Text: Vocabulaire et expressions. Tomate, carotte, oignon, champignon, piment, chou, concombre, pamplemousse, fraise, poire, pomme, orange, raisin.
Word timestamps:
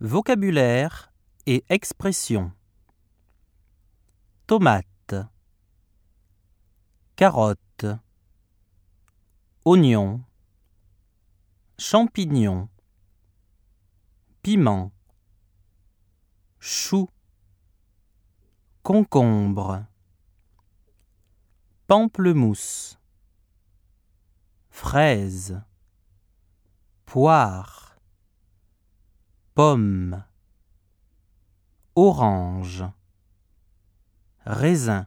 Vocabulaire 0.00 1.10
et 1.46 1.64
expressions. 1.70 2.52
Tomate, 4.46 5.14
carotte, 7.16 7.86
oignon, 9.64 10.22
champignon, 11.78 12.68
piment, 14.42 14.92
chou, 16.60 17.08
concombre, 18.82 19.86
pamplemousse, 21.86 22.98
fraise, 24.68 25.62
poire, 27.06 27.75
pomme, 29.56 30.22
orange, 31.94 32.84
raisin. 34.44 35.06